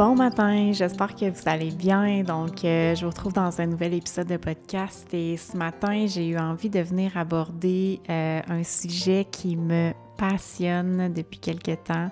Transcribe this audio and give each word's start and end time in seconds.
Bon 0.00 0.14
matin, 0.14 0.72
j'espère 0.72 1.14
que 1.14 1.28
vous 1.28 1.42
allez 1.44 1.70
bien. 1.70 2.22
Donc, 2.22 2.64
euh, 2.64 2.94
je 2.94 3.02
vous 3.02 3.10
retrouve 3.10 3.34
dans 3.34 3.60
un 3.60 3.66
nouvel 3.66 3.92
épisode 3.92 4.28
de 4.28 4.38
podcast 4.38 5.06
et 5.12 5.36
ce 5.36 5.54
matin, 5.58 6.06
j'ai 6.06 6.26
eu 6.26 6.38
envie 6.38 6.70
de 6.70 6.80
venir 6.80 7.18
aborder 7.18 8.00
euh, 8.08 8.40
un 8.48 8.64
sujet 8.64 9.26
qui 9.30 9.56
me 9.58 9.92
passionne 10.20 11.10
depuis 11.14 11.38
quelque 11.38 11.74
temps, 11.76 12.10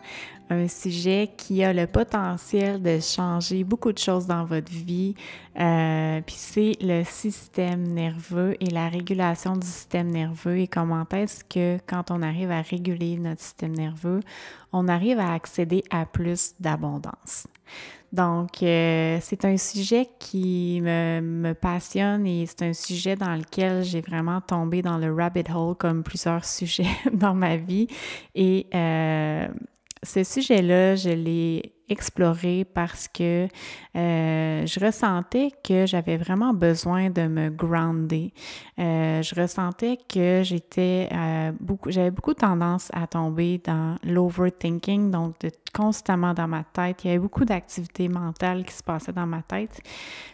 un 0.48 0.66
sujet 0.66 1.30
qui 1.36 1.62
a 1.62 1.74
le 1.74 1.86
potentiel 1.86 2.80
de 2.80 3.00
changer 3.00 3.64
beaucoup 3.64 3.92
de 3.92 3.98
choses 3.98 4.26
dans 4.26 4.46
votre 4.46 4.72
vie. 4.72 5.14
Euh, 5.60 6.22
puis 6.24 6.36
c'est 6.38 6.72
le 6.80 7.04
système 7.04 7.82
nerveux 7.82 8.56
et 8.60 8.70
la 8.70 8.88
régulation 8.88 9.56
du 9.56 9.66
système 9.66 10.08
nerveux 10.08 10.58
et 10.58 10.68
comment 10.68 11.04
est-ce 11.12 11.44
que 11.44 11.78
quand 11.86 12.10
on 12.10 12.22
arrive 12.22 12.50
à 12.50 12.62
réguler 12.62 13.18
notre 13.18 13.42
système 13.42 13.76
nerveux, 13.76 14.20
on 14.72 14.88
arrive 14.88 15.18
à 15.18 15.34
accéder 15.34 15.84
à 15.90 16.06
plus 16.06 16.54
d'abondance? 16.58 17.46
Donc, 18.12 18.62
euh, 18.62 19.18
c'est 19.20 19.44
un 19.44 19.56
sujet 19.56 20.08
qui 20.18 20.80
me, 20.82 21.20
me 21.20 21.52
passionne 21.52 22.26
et 22.26 22.46
c'est 22.46 22.62
un 22.62 22.72
sujet 22.72 23.16
dans 23.16 23.34
lequel 23.34 23.84
j'ai 23.84 24.00
vraiment 24.00 24.40
tombé 24.40 24.80
dans 24.80 24.96
le 24.96 25.12
rabbit 25.14 25.44
hole 25.54 25.74
comme 25.76 26.02
plusieurs 26.02 26.44
sujets 26.46 26.88
dans 27.12 27.34
ma 27.34 27.56
vie. 27.56 27.86
Et 28.34 28.66
euh, 28.74 29.48
ce 30.02 30.24
sujet-là, 30.24 30.96
je 30.96 31.10
l'ai 31.10 31.74
exploré 31.88 32.64
parce 32.64 33.08
que 33.08 33.48
euh, 33.96 34.66
je 34.66 34.80
ressentais 34.80 35.50
que 35.64 35.86
j'avais 35.86 36.16
vraiment 36.16 36.52
besoin 36.52 37.10
de 37.10 37.22
me 37.22 37.48
grounder. 37.50 38.32
Euh, 38.78 39.22
je 39.22 39.34
ressentais 39.34 39.98
que 40.08 40.42
j'étais 40.44 41.08
euh, 41.12 41.52
beaucoup, 41.60 41.90
j'avais 41.90 42.10
beaucoup 42.10 42.34
tendance 42.34 42.90
à 42.92 43.06
tomber 43.06 43.60
dans 43.64 43.96
l'overthinking, 44.04 45.10
donc 45.10 45.38
de 45.40 45.50
constamment 45.74 46.34
dans 46.34 46.48
ma 46.48 46.64
tête. 46.64 47.04
Il 47.04 47.08
y 47.08 47.10
avait 47.10 47.18
beaucoup 47.18 47.44
d'activités 47.44 48.08
mentales 48.08 48.64
qui 48.64 48.74
se 48.74 48.82
passaient 48.82 49.12
dans 49.12 49.26
ma 49.26 49.42
tête. 49.42 49.80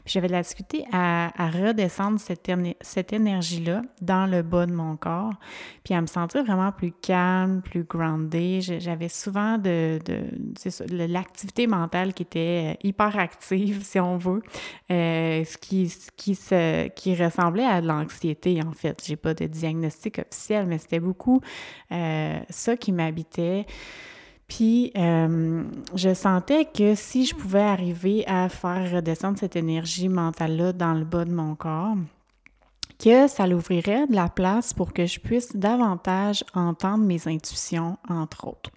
J'avais 0.07 0.29
de 0.29 0.33
la 0.33 0.43
difficulté 0.43 0.85
à, 0.93 1.31
redescendre 1.51 2.19
cette, 2.21 3.13
énergie-là 3.13 3.83
dans 4.01 4.27
le 4.27 4.43
bas 4.43 4.67
de 4.67 4.73
mon 4.73 4.97
corps, 4.97 5.35
puis 5.83 5.95
à 5.95 6.01
me 6.01 6.07
sentir 6.07 6.45
vraiment 6.45 6.73
plus 6.73 6.93
calme, 6.93 7.63
plus 7.63 7.85
groundée. 7.85 8.61
J'avais 8.61 9.09
souvent 9.09 9.59
de 9.59 9.99
l'activité 10.91 11.44
mentale 11.67 12.15
qui 12.15 12.23
était 12.23 12.75
euh, 12.75 12.87
hyper 12.89 13.19
active, 13.19 13.85
si 13.85 13.99
on 14.01 14.17
veut, 14.17 14.43
euh, 14.91 15.45
ce, 15.45 15.57
qui, 15.57 15.93
qui, 16.17 16.35
se, 16.35 16.89
qui 16.89 17.15
ressemblait 17.15 17.65
à 17.65 17.81
de 17.81 17.87
l'anxiété, 17.87 18.61
en 18.65 18.73
fait. 18.73 19.03
J'ai 19.05 19.17
pas 19.17 19.35
de 19.35 19.47
diagnostic 19.47 20.19
officiel, 20.19 20.67
mais 20.67 20.79
c'était 20.79 21.01
beaucoup 21.01 21.41
euh, 21.93 22.39
ça 22.51 22.77
qui 22.77 22.93
m'habitait. 22.93 23.67
Puis, 24.47 24.93
je 24.95 26.15
sentais 26.15 26.67
que 26.67 26.95
si 26.95 27.25
je 27.25 27.35
pouvais 27.35 27.63
arriver 27.63 28.25
à 28.27 28.51
faire 28.51 28.93
redescendre 28.93 29.39
cette 29.39 29.57
énergie 29.57 30.11
mentale-là 30.11 30.75
dans 30.75 30.93
le 30.93 31.05
bas 31.05 31.25
de 31.25 31.33
mon 31.33 31.55
corps, 31.55 31.97
que 32.99 33.27
ça 33.27 33.47
l'ouvrirait 33.47 34.07
de 34.07 34.15
la 34.15 34.29
place 34.29 34.73
pour 34.73 34.93
que 34.93 35.07
je 35.07 35.19
puisse 35.19 35.57
davantage 35.57 36.45
entendre 36.55 37.05
mes 37.05 37.27
intuitions, 37.27 37.99
entre 38.09 38.47
autres. 38.47 38.71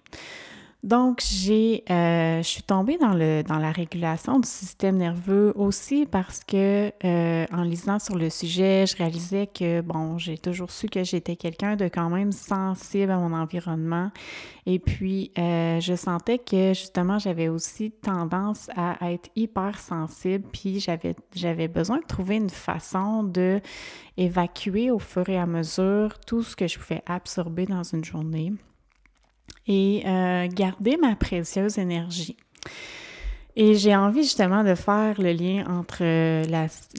Donc, 0.84 1.20
j'ai, 1.28 1.82
euh, 1.90 2.40
je 2.40 2.46
suis 2.46 2.62
tombée 2.62 2.98
dans, 2.98 3.12
la 3.12 3.72
régulation 3.72 4.38
du 4.38 4.48
système 4.48 4.96
nerveux 4.96 5.52
aussi 5.56 6.06
parce 6.06 6.44
que, 6.44 6.92
euh, 7.04 7.46
en 7.52 7.62
lisant 7.62 7.98
sur 7.98 8.16
le 8.16 8.30
sujet, 8.30 8.86
je 8.86 8.96
réalisais 8.96 9.48
que, 9.48 9.80
bon, 9.80 10.18
j'ai 10.18 10.38
toujours 10.38 10.70
su 10.70 10.88
que 10.88 11.02
j'étais 11.02 11.34
quelqu'un 11.34 11.74
de 11.74 11.88
quand 11.88 12.08
même 12.10 12.30
sensible 12.30 13.10
à 13.10 13.18
mon 13.18 13.34
environnement. 13.34 14.12
Et 14.66 14.78
puis, 14.78 15.32
euh, 15.36 15.80
je 15.80 15.96
sentais 15.96 16.38
que, 16.38 16.68
justement, 16.74 17.18
j'avais 17.18 17.48
aussi 17.48 17.90
tendance 17.90 18.70
à 18.76 19.10
être 19.10 19.30
hyper 19.34 19.80
sensible. 19.80 20.44
Puis, 20.52 20.78
j'avais, 20.78 21.16
j'avais 21.34 21.66
besoin 21.66 21.98
de 21.98 22.06
trouver 22.06 22.36
une 22.36 22.50
façon 22.50 23.24
de 23.24 23.60
évacuer 24.16 24.92
au 24.92 25.00
fur 25.00 25.28
et 25.28 25.38
à 25.38 25.46
mesure 25.46 26.20
tout 26.20 26.44
ce 26.44 26.54
que 26.54 26.68
je 26.68 26.78
pouvais 26.78 27.02
absorber 27.06 27.66
dans 27.66 27.82
une 27.82 28.04
journée 28.04 28.52
et 29.68 30.02
euh, 30.06 30.48
garder 30.48 30.96
ma 30.96 31.14
précieuse 31.14 31.78
énergie. 31.78 32.36
Et 33.60 33.74
j'ai 33.74 33.96
envie 33.96 34.22
justement 34.22 34.62
de 34.62 34.76
faire 34.76 35.20
le 35.20 35.32
lien 35.32 35.64
entre 35.66 35.98
euh, 36.02 36.44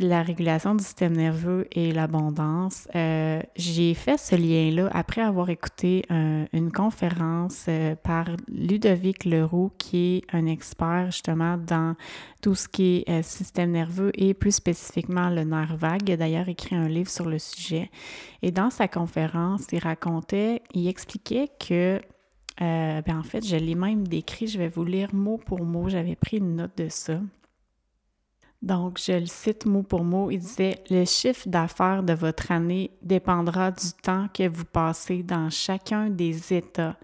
la, 0.01 0.23
régulation 0.23 0.75
du 0.75 0.83
système 0.83 1.15
nerveux 1.15 1.67
et 1.71 1.93
l'abondance. 1.93 2.85
Euh, 2.95 3.41
j'ai 3.55 3.93
fait 3.93 4.17
ce 4.17 4.35
lien-là 4.35 4.89
après 4.91 5.21
avoir 5.21 5.49
écouté 5.49 6.03
une 6.09 6.69
conférence 6.73 7.67
par 8.03 8.25
Ludovic 8.49 9.23
Leroux, 9.23 9.71
qui 9.77 10.17
est 10.17 10.35
un 10.35 10.47
expert 10.47 11.05
justement 11.11 11.57
dans 11.57 11.95
tout 12.41 12.55
ce 12.55 12.67
qui 12.67 13.05
est 13.07 13.21
système 13.21 13.71
nerveux 13.71 14.11
et 14.15 14.33
plus 14.33 14.51
spécifiquement 14.51 15.29
le 15.29 15.45
nerf 15.45 15.77
vague. 15.77 16.09
Il 16.09 16.11
a 16.11 16.17
d'ailleurs 16.17 16.49
écrit 16.49 16.75
un 16.75 16.89
livre 16.89 17.09
sur 17.09 17.29
le 17.29 17.39
sujet. 17.39 17.89
Et 18.41 18.51
dans 18.51 18.69
sa 18.69 18.89
conférence, 18.89 19.61
il 19.71 19.79
racontait, 19.79 20.61
il 20.73 20.89
expliquait 20.89 21.47
que 21.57 22.01
euh, 22.61 23.01
ben 23.01 23.17
en 23.17 23.23
fait, 23.23 23.45
je 23.45 23.55
l'ai 23.55 23.75
même 23.75 24.07
décrit, 24.07 24.47
je 24.47 24.57
vais 24.57 24.67
vous 24.67 24.83
lire 24.83 25.13
mot 25.13 25.37
pour 25.37 25.63
mot, 25.63 25.89
j'avais 25.89 26.15
pris 26.15 26.37
une 26.37 26.55
note 26.55 26.77
de 26.77 26.89
ça. 26.89 27.19
Donc, 28.61 28.99
je 28.99 29.13
le 29.13 29.25
cite 29.25 29.65
mot 29.65 29.83
pour 29.83 30.03
mot. 30.03 30.31
Il 30.31 30.39
disait 30.39 30.83
Le 30.89 31.05
chiffre 31.05 31.47
d'affaires 31.47 32.03
de 32.03 32.13
votre 32.13 32.51
année 32.51 32.91
dépendra 33.01 33.71
du 33.71 33.91
temps 34.03 34.27
que 34.33 34.47
vous 34.49 34.65
passez 34.65 35.23
dans 35.23 35.49
chacun 35.49 36.09
des 36.09 36.53
états. 36.53 36.97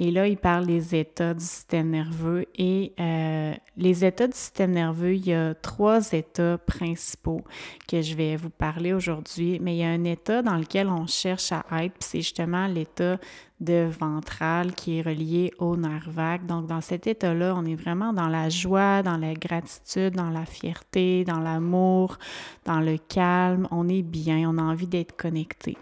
Et 0.00 0.10
là, 0.10 0.26
il 0.26 0.36
parle 0.36 0.66
des 0.66 0.96
états 0.96 1.34
du 1.34 1.44
système 1.44 1.90
nerveux. 1.90 2.46
Et 2.56 2.92
euh, 2.98 3.54
les 3.76 4.04
états 4.04 4.26
du 4.26 4.36
système 4.36 4.72
nerveux, 4.72 5.14
il 5.14 5.26
y 5.26 5.32
a 5.32 5.54
trois 5.54 6.12
états 6.12 6.58
principaux 6.58 7.42
que 7.86 8.02
je 8.02 8.16
vais 8.16 8.34
vous 8.34 8.50
parler 8.50 8.92
aujourd'hui. 8.92 9.60
Mais 9.62 9.76
il 9.76 9.78
y 9.78 9.84
a 9.84 9.90
un 9.90 10.04
état 10.04 10.42
dans 10.42 10.56
lequel 10.56 10.88
on 10.88 11.06
cherche 11.06 11.52
à 11.52 11.64
être, 11.84 11.94
puis 11.94 12.08
c'est 12.08 12.20
justement 12.22 12.66
l'état 12.66 13.18
de 13.60 13.88
ventral 13.98 14.74
qui 14.74 14.98
est 14.98 15.02
relié 15.02 15.52
au 15.58 15.76
nerf 15.76 16.10
vague. 16.10 16.44
Donc, 16.46 16.66
dans 16.66 16.80
cet 16.80 17.06
état-là, 17.06 17.54
on 17.56 17.64
est 17.64 17.76
vraiment 17.76 18.12
dans 18.12 18.28
la 18.28 18.48
joie, 18.48 19.02
dans 19.04 19.16
la 19.16 19.34
gratitude, 19.34 20.14
dans 20.14 20.30
la 20.30 20.44
fierté, 20.44 21.24
dans 21.24 21.38
l'amour, 21.38 22.18
dans 22.64 22.80
le 22.80 22.98
calme. 22.98 23.68
On 23.70 23.88
est 23.88 24.02
bien, 24.02 24.50
on 24.50 24.58
a 24.58 24.62
envie 24.62 24.88
d'être 24.88 25.16
connecté. 25.16 25.76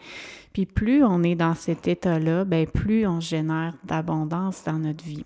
Puis 0.52 0.66
plus 0.66 1.04
on 1.04 1.22
est 1.22 1.34
dans 1.34 1.54
cet 1.54 1.88
état-là, 1.88 2.44
ben 2.44 2.66
plus 2.66 3.06
on 3.06 3.20
génère 3.20 3.74
d'abondance 3.84 4.64
dans 4.64 4.78
notre 4.78 5.04
vie. 5.04 5.24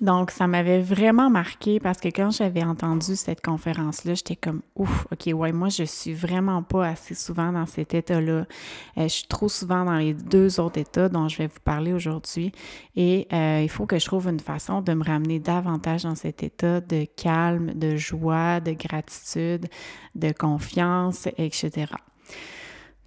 Donc, 0.00 0.30
ça 0.30 0.46
m'avait 0.46 0.80
vraiment 0.80 1.30
marqué 1.30 1.80
parce 1.80 1.98
que 1.98 2.08
quand 2.08 2.30
j'avais 2.30 2.62
entendu 2.62 3.16
cette 3.16 3.40
conférence-là, 3.40 4.14
j'étais 4.14 4.36
comme 4.36 4.60
ouf, 4.74 5.06
ok, 5.10 5.32
ouais, 5.34 5.52
moi 5.52 5.70
je 5.70 5.84
suis 5.84 6.12
vraiment 6.12 6.62
pas 6.62 6.88
assez 6.88 7.14
souvent 7.14 7.50
dans 7.50 7.64
cet 7.64 7.94
état-là. 7.94 8.44
Euh, 8.98 9.02
je 9.04 9.08
suis 9.08 9.26
trop 9.26 9.48
souvent 9.48 9.84
dans 9.84 9.96
les 9.96 10.12
deux 10.12 10.60
autres 10.60 10.78
états 10.78 11.08
dont 11.08 11.28
je 11.28 11.38
vais 11.38 11.46
vous 11.46 11.60
parler 11.64 11.94
aujourd'hui. 11.94 12.52
Et 12.94 13.26
euh, 13.32 13.60
il 13.62 13.70
faut 13.70 13.86
que 13.86 13.98
je 13.98 14.04
trouve 14.04 14.28
une 14.28 14.40
façon 14.40 14.82
de 14.82 14.92
me 14.92 15.02
ramener 15.02 15.38
davantage 15.38 16.02
dans 16.02 16.14
cet 16.14 16.42
état 16.42 16.80
de 16.82 17.06
calme, 17.16 17.72
de 17.72 17.96
joie, 17.96 18.60
de 18.60 18.72
gratitude, 18.72 19.66
de 20.14 20.32
confiance, 20.32 21.26
etc. 21.38 21.86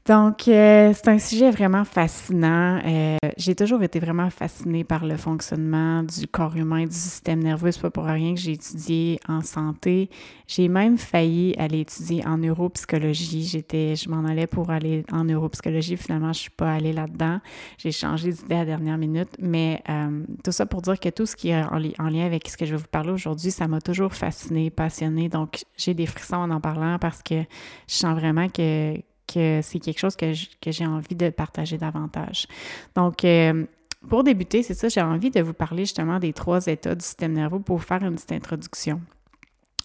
Donc, 0.09 0.47
euh, 0.47 0.92
c'est 0.96 1.08
un 1.08 1.20
sujet 1.20 1.52
vraiment 1.52 1.86
fascinant. 1.86 2.81
Euh, 2.84 3.18
j'ai 3.38 3.53
toujours 3.53 3.84
été 3.84 4.00
vraiment 4.00 4.31
fascinée 4.31 4.84
par 4.84 5.06
le 5.06 5.18
fonctionnement 5.18 6.02
du 6.02 6.25
corps 6.25 6.56
humain, 6.56 6.86
du 6.88 6.96
système 6.96 7.44
nerveux. 7.44 7.72
C'est 7.72 7.84
pas 7.84 7.92
pour 7.92 8.06
rien 8.06 8.34
que 8.34 8.40
j'ai 8.40 8.53
étudié 8.53 9.20
en 9.28 9.42
santé. 9.42 10.09
J'ai 10.47 10.68
même 10.68 10.97
failli 10.97 11.53
aller 11.59 11.81
étudier 11.81 12.25
en 12.25 12.40
neuropsychologie. 12.40 13.44
J'étais, 13.44 13.96
je 13.96 14.09
m'en 14.09 14.26
allais 14.26 14.47
pour 14.47 14.72
aller 14.72 15.06
en 15.11 15.26
neuropsychologie. 15.26 15.96
Finalement, 15.96 16.34
je 16.34 16.40
suis 16.40 16.50
pas 16.50 16.73
allée 16.73 16.91
là-dedans. 16.91 17.40
J'ai 17.78 17.91
changé 17.91 18.32
d'idée 18.32 18.56
à 18.56 18.59
la 18.59 18.66
dernière 18.66 18.97
minute. 18.97 19.29
Mais 19.40 19.84
euh, 19.90 20.23
tout 20.44 20.52
ça 20.52 20.66
pour 20.66 20.82
dire 20.82 21.00
que 21.00 21.09
tout 21.09 21.28
ce 21.28 21.35
qui 21.35 21.50
est 21.50 21.61
en, 21.61 21.78
lien 22.09 22.26
avec 22.26 22.50
ce 22.50 22.58
que 22.58 22.66
je 22.66 22.72
vais 22.72 22.82
vous 22.82 22.88
parler 22.91 23.11
aujourd'hui, 23.11 23.52
ça 23.52 23.67
m'a 23.67 23.79
toujours 23.79 24.16
fascinée, 24.16 24.72
passionnée. 24.72 25.29
Donc, 25.29 25.66
j'ai 25.78 25.94
des 25.94 26.08
frissons 26.08 26.38
en 26.38 26.50
en 26.50 26.59
parlant 26.59 26.97
parce 26.97 27.22
que 27.22 27.44
je 27.88 27.94
sens 27.94 28.16
vraiment 28.16 28.50
que 28.50 28.96
c'est 29.31 29.79
quelque 29.79 29.99
chose 29.99 30.16
que 30.16 30.34
j'ai 30.72 30.85
envie 30.85 31.16
de 31.16 31.29
partager 31.29 31.78
davantage. 31.78 32.47
Donc, 32.96 33.23
euh, 33.23 33.66
pour 34.08 34.23
débuter, 34.23 34.64
c'est 34.64 34.73
ça, 34.73 34.87
j'ai 34.87 35.02
envie 35.02 35.29
de 35.29 35.41
vous 35.41 35.53
parler 35.53 35.84
justement 35.84 36.20
des 36.20 36.34
trois 36.34 36.66
états 36.67 36.96
du 36.96 37.03
système 37.03 37.34
nerveux 37.34 37.59
pour 37.59 37.84
faire 37.84 38.03
une 38.03 38.16
petite 38.16 38.31
introduction. 38.31 39.02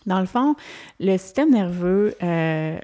Dans 0.06 0.20
le 0.20 0.26
fond, 0.26 0.54
le 1.00 1.16
système 1.16 1.50
nerveux, 1.50 2.14
euh, 2.22 2.78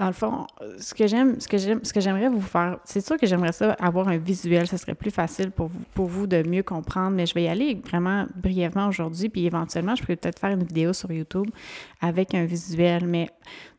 dans 0.00 0.06
le 0.06 0.12
fond, 0.14 0.46
ce 0.78 0.94
que 0.94 1.06
j'aime, 1.06 1.38
ce 1.38 1.46
que 1.46 1.58
j'aime, 1.58 1.80
ce 1.84 1.92
que 1.92 2.00
j'aimerais 2.00 2.30
vous 2.30 2.40
faire, 2.40 2.78
c'est 2.84 3.04
sûr 3.04 3.18
que 3.18 3.26
j'aimerais 3.26 3.52
ça 3.52 3.72
avoir 3.74 4.08
un 4.08 4.16
visuel, 4.16 4.66
ce 4.66 4.78
serait 4.78 4.94
plus 4.94 5.10
facile 5.10 5.50
pour 5.50 5.68
vous, 6.06 6.26
de 6.26 6.42
mieux 6.42 6.62
comprendre, 6.62 7.14
mais 7.14 7.26
je 7.26 7.34
vais 7.34 7.42
y 7.42 7.48
aller 7.48 7.78
vraiment 7.84 8.26
brièvement 8.34 8.88
aujourd'hui, 8.88 9.28
puis 9.28 9.44
éventuellement, 9.44 9.94
je 9.94 10.00
pourrais 10.00 10.16
peut-être 10.16 10.38
faire 10.38 10.52
une 10.52 10.64
vidéo 10.64 10.94
sur 10.94 11.12
YouTube 11.12 11.48
avec 12.00 12.34
un 12.34 12.46
visuel, 12.46 13.06
mais 13.06 13.28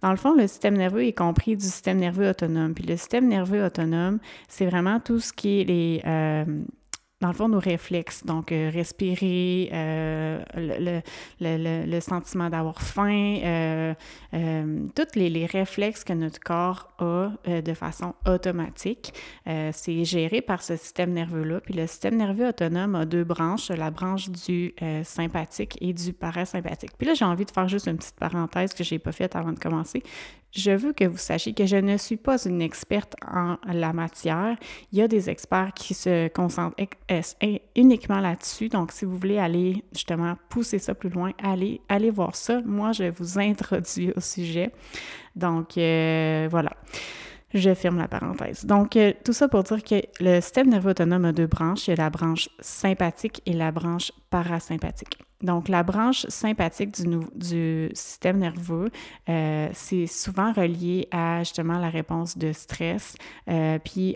dans 0.03 0.11
le 0.11 0.17
fond, 0.17 0.35
le 0.35 0.45
système 0.45 0.77
nerveux 0.77 1.05
est 1.05 1.17
compris 1.17 1.57
du 1.57 1.65
système 1.65 1.97
nerveux 1.97 2.29
autonome. 2.29 2.75
Puis 2.75 2.85
le 2.85 2.97
système 2.97 3.27
nerveux 3.27 3.65
autonome, 3.65 4.19
c'est 4.47 4.67
vraiment 4.67 4.99
tout 4.99 5.19
ce 5.19 5.33
qui 5.33 5.61
est 5.61 5.63
les, 5.63 6.01
euh, 6.05 6.45
dans 7.21 7.27
le 7.27 7.33
fond, 7.33 7.47
nos 7.47 7.59
réflexes. 7.59 8.25
Donc, 8.25 8.51
euh, 8.51 8.71
respirer, 8.73 9.69
euh, 9.71 10.43
le, 10.55 11.01
le, 11.39 11.85
le, 11.85 11.99
sentiment 12.01 12.49
d'avoir 12.49 12.81
faim, 12.81 13.37
euh, 13.43 13.93
tous 14.95 15.15
les, 15.15 15.29
les, 15.29 15.45
réflexes 15.45 16.03
que 16.03 16.13
notre 16.13 16.39
corps 16.39 16.89
a 16.97 17.29
de 17.45 17.73
façon 17.73 18.15
automatique, 18.27 19.13
c'est 19.45 20.03
géré 20.05 20.41
par 20.41 20.63
ce 20.63 20.75
système 20.75 21.11
nerveux-là. 21.13 21.61
Puis 21.61 21.73
le 21.73 21.85
système 21.87 22.17
nerveux 22.17 22.47
autonome 22.47 22.95
a 22.95 23.05
deux 23.05 23.23
branches, 23.23 23.69
la 23.69 23.91
branche 23.91 24.29
du 24.29 24.73
sympathique 25.03 25.77
et 25.81 25.93
du 25.93 26.13
parasympathique. 26.13 26.91
Puis 26.97 27.07
là, 27.07 27.13
j'ai 27.13 27.25
envie 27.25 27.45
de 27.45 27.51
faire 27.51 27.67
juste 27.67 27.87
une 27.87 27.97
petite 27.97 28.15
parenthèse 28.15 28.73
que 28.73 28.83
je 28.83 28.95
n'ai 28.95 28.99
pas 28.99 29.11
faite 29.11 29.35
avant 29.35 29.51
de 29.51 29.59
commencer 29.59 30.01
je 30.51 30.71
veux 30.71 30.93
que 30.93 31.05
vous 31.05 31.17
sachiez 31.17 31.53
que 31.53 31.65
je 31.65 31.77
ne 31.77 31.97
suis 31.97 32.17
pas 32.17 32.37
une 32.45 32.61
experte 32.61 33.15
en 33.25 33.57
la 33.71 33.93
matière. 33.93 34.57
Il 34.91 34.99
y 34.99 35.01
a 35.01 35.07
des 35.07 35.29
experts 35.29 35.73
qui 35.73 35.93
se 35.93 36.27
concentrent 36.29 36.75
uniquement 37.75 38.19
là-dessus. 38.19 38.69
Donc, 38.69 38.91
si 38.91 39.05
vous 39.05 39.17
voulez 39.17 39.37
aller 39.37 39.83
justement 39.93 40.35
pousser 40.49 40.79
ça 40.79 40.93
plus 40.93 41.09
loin, 41.09 41.31
allez, 41.41 41.81
allez 41.87 42.09
voir 42.09 42.35
ça. 42.35 42.61
Moi, 42.65 42.91
je 42.91 43.05
vous 43.05 43.39
introduis 43.39 44.11
au 44.15 44.19
sujet. 44.19 44.71
Donc, 45.35 45.77
euh, 45.77 46.47
voilà. 46.51 46.71
Je 47.53 47.73
ferme 47.73 47.97
la 47.97 48.07
parenthèse. 48.07 48.65
Donc, 48.65 48.95
euh, 48.95 49.13
tout 49.25 49.33
ça 49.33 49.47
pour 49.47 49.63
dire 49.63 49.83
que 49.83 49.95
le 50.19 50.39
système 50.41 50.69
nerveux 50.69 50.91
autonome 50.91 51.25
a 51.25 51.31
deux 51.33 51.47
branches. 51.47 51.87
Il 51.87 51.91
y 51.91 51.93
a 51.93 51.97
la 51.97 52.09
branche 52.09 52.49
sympathique 52.59 53.41
et 53.45 53.53
la 53.53 53.71
branche 53.71 54.11
parasympathique. 54.29 55.17
Donc, 55.41 55.67
la 55.67 55.83
branche 55.83 56.25
sympathique 56.27 56.91
du, 57.01 57.19
du 57.35 57.89
système 57.93 58.37
nerveux, 58.37 58.89
euh, 59.27 59.69
c'est 59.73 60.07
souvent 60.07 60.53
relié 60.53 61.07
à 61.11 61.39
justement 61.39 61.79
la 61.79 61.89
réponse 61.89 62.37
de 62.37 62.53
stress, 62.53 63.15
euh, 63.49 63.79
puis 63.83 64.15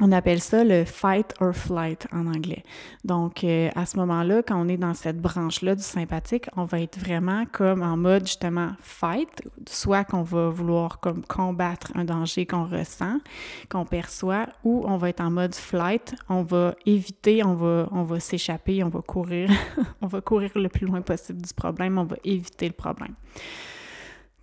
on 0.00 0.12
appelle 0.12 0.40
ça 0.40 0.64
le 0.64 0.84
fight 0.84 1.34
or 1.40 1.54
flight 1.54 2.06
en 2.12 2.26
anglais. 2.26 2.64
Donc, 3.04 3.44
euh, 3.44 3.68
à 3.74 3.86
ce 3.86 3.96
moment-là, 3.98 4.42
quand 4.42 4.60
on 4.60 4.68
est 4.68 4.76
dans 4.76 4.94
cette 4.94 5.20
branche-là 5.20 5.74
du 5.74 5.82
sympathique, 5.82 6.46
on 6.56 6.64
va 6.64 6.80
être 6.80 6.98
vraiment 6.98 7.44
comme 7.52 7.82
en 7.82 7.96
mode 7.96 8.26
justement 8.26 8.70
fight, 8.80 9.28
soit 9.68 10.04
qu'on 10.04 10.22
va 10.22 10.48
vouloir 10.48 11.00
comme 11.00 11.22
combattre 11.24 11.92
un 11.94 12.04
danger 12.04 12.46
qu'on 12.46 12.64
ressent, 12.64 13.18
qu'on 13.68 13.84
perçoit, 13.84 14.46
ou 14.64 14.82
on 14.86 14.96
va 14.96 15.10
être 15.10 15.20
en 15.20 15.30
mode 15.30 15.54
flight, 15.54 16.14
on 16.28 16.42
va 16.42 16.74
éviter, 16.86 17.44
on 17.44 17.54
va, 17.54 17.88
on 17.92 18.02
va 18.02 18.20
s'échapper, 18.20 18.82
on 18.82 18.88
va 18.88 19.02
courir, 19.02 19.50
on 20.00 20.06
va 20.06 20.20
courir 20.20 20.50
le 20.54 20.68
plus 20.68 20.86
loin 20.86 21.02
possible 21.02 21.42
du 21.42 21.52
problème, 21.52 21.98
on 21.98 22.04
va 22.04 22.16
éviter 22.24 22.66
le 22.66 22.74
problème. 22.74 23.14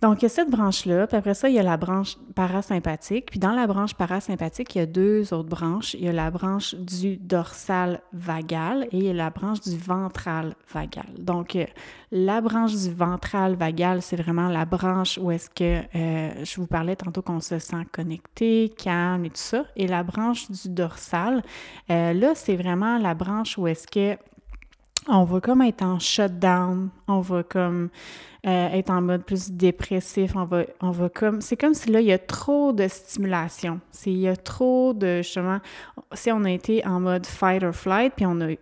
Donc, 0.00 0.22
il 0.22 0.24
y 0.24 0.26
a 0.26 0.28
cette 0.28 0.50
branche-là, 0.50 1.08
puis 1.08 1.16
après 1.16 1.34
ça, 1.34 1.48
il 1.48 1.56
y 1.56 1.58
a 1.58 1.62
la 1.64 1.76
branche 1.76 2.16
parasympathique. 2.36 3.30
Puis 3.30 3.40
dans 3.40 3.52
la 3.52 3.66
branche 3.66 3.94
parasympathique, 3.94 4.76
il 4.76 4.78
y 4.78 4.80
a 4.80 4.86
deux 4.86 5.34
autres 5.34 5.48
branches. 5.48 5.94
Il 5.94 6.04
y 6.04 6.08
a 6.08 6.12
la 6.12 6.30
branche 6.30 6.76
du 6.76 7.16
dorsal 7.16 8.00
vagal 8.12 8.86
et 8.92 9.12
la 9.12 9.30
branche 9.30 9.60
du 9.60 9.76
ventral 9.76 10.54
vagal. 10.72 11.06
Donc, 11.18 11.56
euh, 11.56 11.66
la 12.12 12.40
branche 12.40 12.76
du 12.76 12.92
ventral 12.92 13.56
vagal, 13.56 14.00
c'est 14.00 14.16
vraiment 14.16 14.48
la 14.48 14.64
branche 14.64 15.18
où 15.20 15.32
est-ce 15.32 15.50
que 15.50 15.82
euh, 15.96 16.44
je 16.44 16.60
vous 16.60 16.68
parlais 16.68 16.94
tantôt 16.94 17.22
qu'on 17.22 17.40
se 17.40 17.58
sent 17.58 17.84
connecté, 17.90 18.72
calme 18.78 19.24
et 19.24 19.30
tout 19.30 19.36
ça. 19.36 19.64
Et 19.74 19.88
la 19.88 20.04
branche 20.04 20.48
du 20.48 20.68
dorsal, 20.68 21.42
euh, 21.90 22.12
là, 22.12 22.34
c'est 22.36 22.56
vraiment 22.56 22.98
la 22.98 23.14
branche 23.14 23.58
où 23.58 23.66
est-ce 23.66 23.88
que 23.88 24.16
on 25.08 25.24
va 25.24 25.40
comme 25.40 25.62
être 25.62 25.82
en 25.82 25.98
shutdown, 25.98 26.90
on 27.06 27.20
va 27.20 27.42
comme 27.42 27.88
euh, 28.46 28.68
être 28.68 28.90
en 28.90 29.00
mode 29.00 29.24
plus 29.24 29.50
dépressif, 29.50 30.36
on 30.36 30.44
va, 30.44 30.62
on 30.80 30.90
va 30.90 31.08
comme, 31.08 31.40
c'est 31.40 31.56
comme 31.56 31.74
si 31.74 31.90
là, 31.90 32.00
il 32.00 32.06
y 32.06 32.12
a 32.12 32.18
trop 32.18 32.72
de 32.72 32.86
stimulation, 32.86 33.80
c'est, 33.90 34.10
il 34.10 34.18
y 34.18 34.28
a 34.28 34.36
trop 34.36 34.92
de, 34.92 35.18
justement, 35.18 35.58
si 36.12 36.30
on 36.30 36.44
a 36.44 36.50
été 36.50 36.86
en 36.86 37.00
mode 37.00 37.26
fight 37.26 37.62
or 37.62 37.74
flight, 37.74 38.12
puis 38.14 38.26
on 38.26 38.40
a 38.40 38.52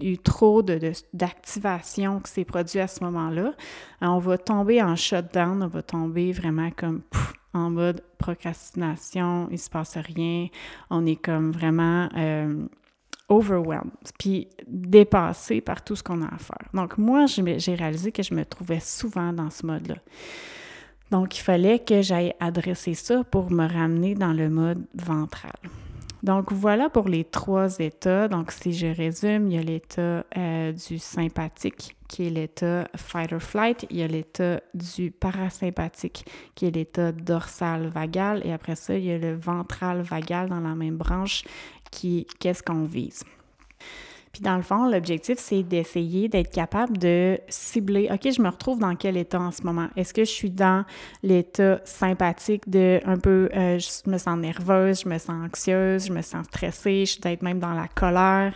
eu 0.00 0.18
trop 0.18 0.62
de, 0.62 0.92
d'activation 1.12 2.20
qui 2.20 2.30
s'est 2.30 2.44
produit 2.44 2.80
à 2.80 2.86
ce 2.86 3.02
moment-là, 3.04 3.54
euh, 4.02 4.06
on 4.06 4.18
va 4.18 4.38
tomber 4.38 4.82
en 4.82 4.94
shutdown, 4.94 5.62
on 5.62 5.68
va 5.68 5.82
tomber 5.82 6.32
vraiment 6.32 6.70
comme 6.70 7.02
en 7.54 7.70
mode 7.70 8.02
procrastination, 8.18 9.48
il 9.50 9.58
se 9.58 9.70
passe 9.70 9.96
rien, 9.96 10.48
on 10.90 11.06
est 11.06 11.16
comme 11.16 11.50
vraiment... 11.50 12.08
Euh, 12.16 12.66
overwhelmed, 13.28 13.92
puis 14.18 14.48
dépassé 14.66 15.60
par 15.60 15.82
tout 15.82 15.96
ce 15.96 16.02
qu'on 16.02 16.22
a 16.22 16.26
à 16.26 16.38
faire. 16.38 16.68
Donc, 16.72 16.98
moi, 16.98 17.26
j'ai 17.26 17.74
réalisé 17.74 18.12
que 18.12 18.22
je 18.22 18.34
me 18.34 18.44
trouvais 18.44 18.80
souvent 18.80 19.32
dans 19.32 19.50
ce 19.50 19.66
mode-là. 19.66 19.96
Donc, 21.10 21.36
il 21.38 21.40
fallait 21.40 21.78
que 21.78 22.02
j'aille 22.02 22.34
adresser 22.40 22.94
ça 22.94 23.24
pour 23.24 23.50
me 23.50 23.66
ramener 23.66 24.14
dans 24.14 24.32
le 24.32 24.50
mode 24.50 24.84
ventral. 24.94 25.52
Donc, 26.24 26.52
voilà 26.52 26.88
pour 26.88 27.06
les 27.06 27.24
trois 27.24 27.78
états. 27.80 28.28
Donc, 28.28 28.50
si 28.50 28.72
je 28.72 28.86
résume, 28.86 29.50
il 29.50 29.56
y 29.56 29.58
a 29.58 29.62
l'état 29.62 30.24
euh, 30.38 30.72
du 30.72 30.98
sympathique, 30.98 31.96
qui 32.08 32.26
est 32.26 32.30
l'état 32.30 32.88
fight 32.96 33.30
or 33.34 33.42
flight. 33.42 33.86
Il 33.90 33.98
y 33.98 34.02
a 34.02 34.06
l'état 34.06 34.60
du 34.72 35.10
parasympathique, 35.10 36.24
qui 36.54 36.64
est 36.64 36.70
l'état 36.70 37.12
dorsal 37.12 37.88
vagal. 37.88 38.40
Et 38.46 38.54
après 38.54 38.74
ça, 38.74 38.96
il 38.96 39.04
y 39.04 39.12
a 39.12 39.18
le 39.18 39.34
ventral 39.34 40.00
vagal 40.00 40.48
dans 40.48 40.60
la 40.60 40.74
même 40.74 40.96
branche, 40.96 41.44
qu'est-ce 42.38 42.62
qu'on 42.62 42.84
vise. 42.84 43.24
Puis 44.34 44.42
dans 44.42 44.56
le 44.56 44.62
fond, 44.62 44.90
l'objectif, 44.90 45.38
c'est 45.38 45.62
d'essayer 45.62 46.28
d'être 46.28 46.50
capable 46.50 46.98
de 46.98 47.38
cibler, 47.46 48.08
OK, 48.12 48.32
je 48.32 48.42
me 48.42 48.48
retrouve 48.48 48.80
dans 48.80 48.96
quel 48.96 49.16
état 49.16 49.38
en 49.38 49.52
ce 49.52 49.62
moment? 49.62 49.86
Est-ce 49.94 50.12
que 50.12 50.24
je 50.24 50.30
suis 50.30 50.50
dans 50.50 50.84
l'état 51.22 51.80
sympathique 51.84 52.68
de 52.68 53.00
un 53.04 53.16
peu, 53.16 53.48
euh, 53.54 53.78
je 53.78 54.10
me 54.10 54.18
sens 54.18 54.36
nerveuse, 54.36 55.02
je 55.04 55.08
me 55.08 55.18
sens 55.18 55.36
anxieuse, 55.46 56.06
je 56.08 56.12
me 56.12 56.20
sens 56.20 56.46
stressée, 56.46 57.04
je 57.06 57.12
suis 57.12 57.20
peut-être 57.20 57.42
même 57.42 57.60
dans 57.60 57.74
la 57.74 57.86
colère, 57.86 58.54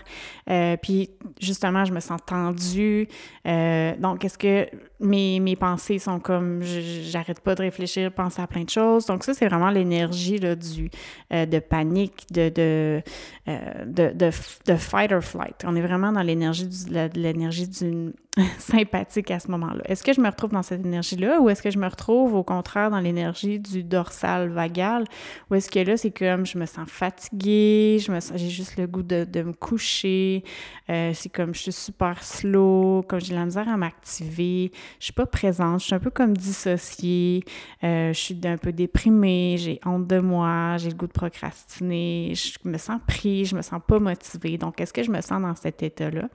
euh, 0.51 0.77
puis 0.83 1.11
justement, 1.41 1.85
je 1.85 1.93
me 1.93 2.01
sens 2.01 2.19
tendue. 2.27 3.07
Euh, 3.47 3.95
donc, 4.01 4.25
est-ce 4.25 4.37
que 4.37 4.67
mes, 4.99 5.39
mes 5.39 5.55
pensées 5.55 6.01
sont 6.01 6.19
comme, 6.19 6.61
j'arrête 6.63 7.39
pas 7.39 7.55
de 7.55 7.63
réfléchir, 7.63 8.11
penser 8.11 8.43
à 8.43 8.49
plein 8.49 8.65
de 8.65 8.71
choses? 8.71 9.07
Donc 9.07 9.23
ça, 9.23 9.33
c'est 9.33 9.47
vraiment 9.47 9.71
l'énergie 9.71 10.41
du 10.41 10.91
de 11.31 11.59
panique, 11.61 12.27
de 12.33 12.49
de, 12.49 13.03
de, 13.47 14.13
de, 14.13 14.31
de 14.67 14.77
fight 14.77 15.13
or 15.13 15.23
flight 15.23 15.68
on 15.69 15.76
est 15.76 15.82
vraiment 15.82 16.12
dans 16.12 16.23
l'énergie 16.23 16.69
l'énergie 17.15 17.69
d'une 17.69 18.12
sympathique 18.58 19.31
à 19.31 19.38
ce 19.38 19.50
moment-là. 19.50 19.82
Est-ce 19.87 20.02
que 20.02 20.12
je 20.12 20.20
me 20.20 20.29
retrouve 20.29 20.52
dans 20.52 20.62
cette 20.62 20.85
énergie-là 20.85 21.40
ou 21.40 21.49
est-ce 21.49 21.62
que 21.62 21.70
je 21.70 21.79
me 21.79 21.87
retrouve 21.87 22.35
au 22.35 22.43
contraire 22.43 22.90
dans 22.90 23.00
l'énergie 23.00 23.58
du 23.58 23.82
dorsal 23.82 24.49
vagal? 24.49 25.04
Ou 25.50 25.57
est-ce 25.57 25.71
que 25.71 25.80
là, 25.80 25.97
c'est 25.97 26.11
comme 26.11 26.47
je 26.47 26.59
me 26.59 26.66
sens 26.66 26.88
fatiguée, 26.88 27.99
je 28.00 28.12
me 28.12 28.18
j'ai 28.35 28.50
juste 28.50 28.76
le 28.76 28.87
goût 28.87 29.02
de, 29.02 29.26
me 29.42 29.52
coucher, 29.52 30.45
euh, 30.90 31.12
c'est 31.14 31.28
comme 31.28 31.54
je 31.54 31.62
suis 31.62 31.73
super 31.73 32.23
slow, 32.23 33.04
comme 33.09 33.21
j'ai 33.21 33.35
la 33.35 33.45
misère 33.45 33.68
à 33.68 33.76
m'activer, 33.76 34.71
je 34.99 35.04
suis 35.04 35.12
pas 35.12 35.26
présente, 35.26 35.80
je 35.80 35.87
suis 35.87 35.95
un 35.95 36.00
peu 36.00 36.11
comme 36.11 36.37
dissociée, 36.37 37.45
euh, 37.85 38.12
je 38.12 38.18
suis 38.18 38.40
un 38.45 38.57
peu 38.57 38.73
déprimée, 38.73 39.57
j'ai 39.59 39.80
honte 39.85 40.07
de 40.07 40.18
moi, 40.18 40.76
j'ai 40.78 40.90
le 40.90 40.97
goût 40.97 41.07
de 41.07 41.12
procrastiner, 41.12 42.33
je 42.35 42.68
me 42.68 42.78
sens 42.78 43.00
prise, 43.07 43.50
je 43.50 43.57
me 43.57 43.62
sens 43.62 43.80
pas 43.87 43.99
motivée. 43.99 44.59
Donc, 44.59 44.80
est-ce 44.80 44.92
que 44.92 45.02
je 45.02 45.11
me 45.11 45.21
sens 45.21 45.40
dans 45.40 45.54
cet 45.54 45.83
état-là? 45.83 46.28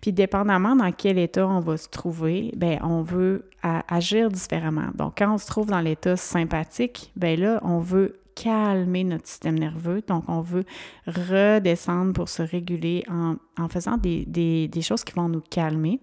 Puis 0.00 0.12
dépendamment 0.12 0.76
dans 0.76 0.92
quel 0.92 1.18
on 1.36 1.60
va 1.60 1.76
se 1.76 1.88
trouver, 1.88 2.52
ben 2.56 2.78
on 2.82 3.02
veut 3.02 3.48
agir 3.62 4.30
différemment. 4.30 4.88
Donc 4.94 5.14
quand 5.18 5.34
on 5.34 5.38
se 5.38 5.46
trouve 5.46 5.66
dans 5.66 5.80
l'état 5.80 6.16
sympathique, 6.16 7.12
ben 7.16 7.38
là 7.38 7.60
on 7.62 7.78
veut 7.78 8.12
calmer 8.36 9.02
notre 9.02 9.26
système 9.26 9.58
nerveux. 9.58 10.02
Donc, 10.06 10.24
on 10.28 10.40
veut 10.40 10.64
redescendre 11.06 12.12
pour 12.12 12.28
se 12.28 12.42
réguler 12.42 13.02
en, 13.08 13.68
faisant 13.68 13.96
des, 13.96 14.24
des, 14.26 14.82
choses 14.82 15.02
qui 15.02 15.14
vont 15.14 15.28
nous 15.28 15.40
calmer. 15.40 16.00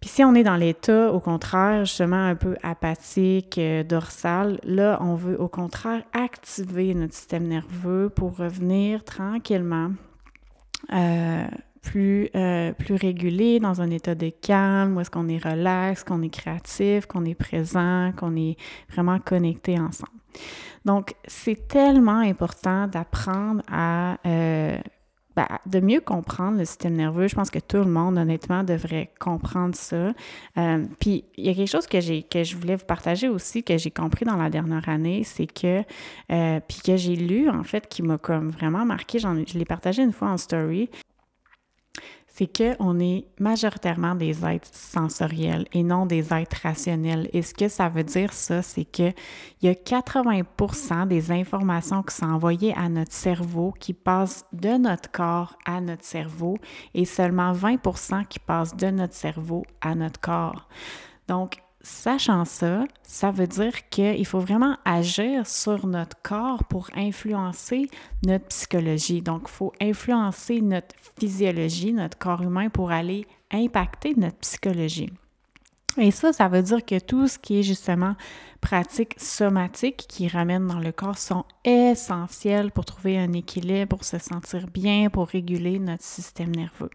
Puis 0.00 0.10
si 0.10 0.24
on 0.24 0.34
est 0.34 0.44
dans 0.44 0.56
l'état, 0.56 1.12
au 1.12 1.20
contraire, 1.20 1.84
justement 1.84 2.24
un 2.26 2.36
peu 2.36 2.56
apathique, 2.62 3.58
euh, 3.58 3.82
dorsal, 3.82 4.60
là, 4.62 4.98
on 5.00 5.14
veut 5.14 5.40
au 5.40 5.48
contraire 5.48 6.02
activer 6.12 6.94
notre 6.94 7.14
système 7.14 7.48
nerveux 7.48 8.10
pour 8.10 8.36
revenir 8.36 9.02
tranquillement 9.02 9.92
euh, 10.92 11.46
plus, 11.84 12.30
euh, 12.34 12.72
plus 12.72 12.94
régulé, 12.94 13.60
dans 13.60 13.80
un 13.80 13.90
état 13.90 14.14
de 14.14 14.30
calme, 14.30 14.96
où 14.96 15.00
est-ce 15.00 15.10
qu'on 15.10 15.28
est 15.28 15.38
relax, 15.38 16.02
qu'on 16.02 16.22
est 16.22 16.30
créatif, 16.30 17.06
qu'on 17.06 17.24
est 17.24 17.34
présent, 17.34 18.12
qu'on 18.16 18.34
est 18.36 18.56
vraiment 18.90 19.18
connecté 19.20 19.78
ensemble. 19.78 20.18
Donc, 20.84 21.14
c'est 21.26 21.68
tellement 21.68 22.18
important 22.18 22.88
d'apprendre 22.88 23.62
à 23.70 24.18
euh, 24.26 24.76
ben, 25.36 25.46
de 25.66 25.80
mieux 25.80 26.00
comprendre 26.00 26.58
le 26.58 26.64
système 26.64 26.94
nerveux. 26.94 27.26
Je 27.26 27.34
pense 27.34 27.50
que 27.50 27.58
tout 27.58 27.78
le 27.78 27.90
monde, 27.90 28.16
honnêtement, 28.18 28.62
devrait 28.62 29.10
comprendre 29.18 29.74
ça. 29.74 30.12
Euh, 30.56 30.84
puis, 31.00 31.24
il 31.36 31.46
y 31.46 31.48
a 31.48 31.54
quelque 31.54 31.70
chose 31.70 31.86
que 31.86 32.22
que 32.28 32.44
je 32.44 32.56
voulais 32.56 32.76
vous 32.76 32.86
partager 32.86 33.28
aussi, 33.28 33.62
que 33.62 33.76
j'ai 33.76 33.90
compris 33.90 34.24
dans 34.24 34.36
la 34.36 34.48
dernière 34.48 34.88
année, 34.88 35.22
c'est 35.24 35.46
que, 35.46 35.82
puis 36.60 36.78
que 36.84 36.96
j'ai 36.96 37.16
lu, 37.16 37.48
en 37.48 37.64
fait, 37.64 37.88
qui 37.88 38.02
m'a 38.02 38.18
comme 38.18 38.50
vraiment 38.50 38.84
marqué, 38.84 39.18
je 39.18 39.58
l'ai 39.58 39.64
partagé 39.64 40.02
une 40.02 40.12
fois 40.12 40.28
en 40.28 40.36
story, 40.36 40.88
c'est 42.36 42.50
qu'on 42.76 42.98
est 42.98 43.26
majoritairement 43.38 44.16
des 44.16 44.44
êtres 44.44 44.68
sensoriels 44.72 45.66
et 45.72 45.84
non 45.84 46.04
des 46.04 46.34
êtres 46.34 46.62
rationnels. 46.64 47.30
Et 47.32 47.42
ce 47.42 47.54
que 47.54 47.68
ça 47.68 47.88
veut 47.88 48.02
dire, 48.02 48.32
ça, 48.32 48.60
c'est 48.60 48.84
qu'il 48.84 49.14
y 49.62 49.68
a 49.68 49.74
80% 49.74 51.06
des 51.06 51.30
informations 51.30 52.02
qui 52.02 52.12
sont 52.12 52.26
envoyées 52.26 52.74
à 52.76 52.88
notre 52.88 53.12
cerveau 53.12 53.72
qui 53.78 53.92
passent 53.92 54.44
de 54.52 54.76
notre 54.76 55.12
corps 55.12 55.54
à 55.64 55.80
notre 55.80 56.04
cerveau 56.04 56.58
et 56.92 57.04
seulement 57.04 57.52
20% 57.52 58.26
qui 58.26 58.40
passent 58.40 58.74
de 58.74 58.88
notre 58.88 59.14
cerveau 59.14 59.64
à 59.80 59.94
notre 59.94 60.18
corps. 60.18 60.68
Donc, 61.28 61.58
sachant 61.84 62.44
ça, 62.44 62.84
ça 63.02 63.30
veut 63.30 63.46
dire 63.46 63.88
qu'il 63.90 64.26
faut 64.26 64.40
vraiment 64.40 64.76
agir 64.84 65.46
sur 65.46 65.86
notre 65.86 66.20
corps 66.22 66.64
pour 66.64 66.88
influencer 66.96 67.88
notre 68.26 68.46
psychologie. 68.46 69.22
Donc, 69.22 69.42
il 69.44 69.50
faut 69.50 69.72
influencer 69.80 70.60
notre 70.62 70.94
physiologie, 71.18 71.92
notre 71.92 72.18
corps 72.18 72.42
humain 72.42 72.70
pour 72.70 72.90
aller 72.90 73.26
impacter 73.52 74.14
notre 74.16 74.38
psychologie. 74.38 75.12
Et 75.96 76.10
ça, 76.10 76.32
ça 76.32 76.48
veut 76.48 76.62
dire 76.62 76.84
que 76.84 76.98
tout 76.98 77.28
ce 77.28 77.38
qui 77.38 77.60
est 77.60 77.62
justement 77.62 78.16
pratique 78.60 79.14
somatique 79.18 80.06
qui 80.08 80.26
ramène 80.26 80.66
dans 80.66 80.80
le 80.80 80.90
corps 80.90 81.18
sont 81.18 81.44
essentiels 81.64 82.72
pour 82.72 82.84
trouver 82.84 83.18
un 83.18 83.32
équilibre, 83.32 83.96
pour 83.96 84.04
se 84.04 84.18
sentir 84.18 84.66
bien, 84.66 85.10
pour 85.10 85.28
réguler 85.28 85.78
notre 85.78 86.02
système 86.02 86.50
nerveux. 86.50 86.90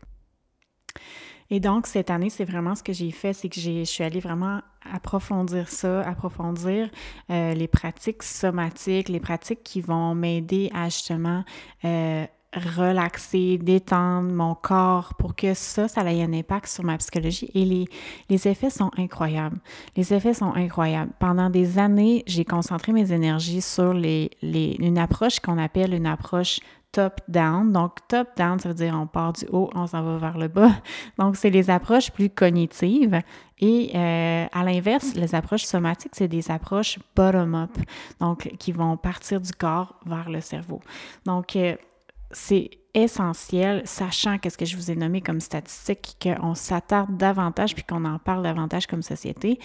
Et 1.51 1.59
donc, 1.59 1.87
cette 1.87 2.09
année, 2.09 2.29
c'est 2.29 2.45
vraiment 2.45 2.75
ce 2.75 2.83
que 2.83 2.93
j'ai 2.93 3.11
fait, 3.11 3.33
c'est 3.33 3.49
que 3.49 3.59
je 3.59 3.83
suis 3.83 4.03
allée 4.03 4.19
vraiment 4.19 4.61
approfondir 4.93 5.67
ça, 5.69 6.01
approfondir 6.01 6.89
euh, 7.31 7.53
les 7.53 7.67
pratiques 7.67 8.23
somatiques, 8.23 9.09
les 9.09 9.19
pratiques 9.19 9.63
qui 9.63 9.81
vont 9.81 10.13
m'aider 10.15 10.69
à 10.73 10.89
justement 10.89 11.43
euh, 11.85 12.25
relaxer, 12.53 13.57
détendre 13.57 14.31
mon 14.31 14.55
corps 14.55 15.13
pour 15.15 15.35
que 15.35 15.53
ça, 15.53 15.87
ça 15.87 16.01
ait 16.11 16.23
un 16.23 16.33
impact 16.33 16.67
sur 16.67 16.83
ma 16.83 16.97
psychologie. 16.97 17.49
Et 17.53 17.87
les, 18.29 18.47
effets 18.47 18.69
sont 18.69 18.91
incroyables. 18.97 19.57
Les 19.95 20.13
effets 20.13 20.33
sont 20.33 20.53
incroyables. 20.55 21.11
Pendant 21.19 21.49
des 21.49 21.77
années, 21.77 22.23
j'ai 22.25 22.45
concentré 22.45 22.91
mes 22.91 23.11
énergies 23.11 23.61
sur 23.61 23.93
les, 23.93 24.31
une 24.41 24.97
approche 24.97 25.39
qu'on 25.39 25.57
appelle 25.57 25.93
une 25.93 26.07
approche 26.07 26.59
top-down. 26.91 27.71
Donc, 27.71 27.97
top-down, 28.07 28.59
ça 28.59 28.69
veut 28.69 28.75
dire 28.75 28.95
on 28.95 29.07
part 29.07 29.33
du 29.33 29.45
haut, 29.51 29.69
on 29.75 29.87
s'en 29.87 30.03
va 30.03 30.17
vers 30.17 30.37
le 30.37 30.47
bas. 30.47 30.71
Donc, 31.17 31.35
c'est 31.35 31.49
les 31.49 31.69
approches 31.69 32.11
plus 32.11 32.29
cognitives. 32.29 33.21
Et 33.59 33.91
euh, 33.93 34.45
à 34.51 34.63
l'inverse, 34.63 35.13
les 35.15 35.35
approches 35.35 35.63
somatiques, 35.63 36.13
c'est 36.15 36.29
des 36.29 36.49
approches 36.49 36.97
bottom-up, 37.13 37.77
donc 38.21 38.49
qui 38.57 38.71
vont 38.71 38.95
partir 38.95 39.41
du 39.41 39.51
corps 39.51 39.99
vers 40.05 40.29
le 40.29 40.39
cerveau. 40.39 40.79
Donc, 41.25 41.57
euh, 41.57 41.75
c'est 42.31 42.71
essentiel, 42.93 43.83
sachant 43.85 44.37
qu'est-ce 44.37 44.57
que 44.57 44.65
je 44.65 44.75
vous 44.75 44.89
ai 44.89 44.95
nommé 44.95 45.21
comme 45.21 45.39
statistique, 45.39 46.17
qu'on 46.21 46.55
s'attarde 46.55 47.17
davantage 47.17 47.75
puis 47.75 47.83
qu'on 47.83 48.03
en 48.05 48.17
parle 48.17 48.43
davantage 48.43 48.87
comme 48.87 49.03
société, 49.03 49.59